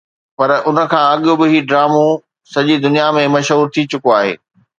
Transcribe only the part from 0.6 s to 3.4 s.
ان کان اڳ به هي ڊرامو سڄي دنيا ۾